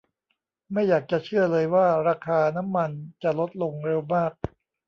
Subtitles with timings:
[0.71, 2.91] ไม่อยากจะเชื่อเลยว่าราคาน้ำมัน
[3.23, 4.31] จะลดลงเร็วมาก